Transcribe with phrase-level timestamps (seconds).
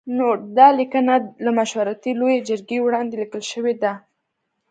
[0.17, 1.13] نوټ: دا لیکنه
[1.45, 3.93] له مشورتي لویې جرګې وړاندې لیکل شوې ده.